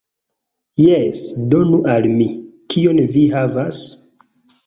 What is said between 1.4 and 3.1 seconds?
donu al mi. Kion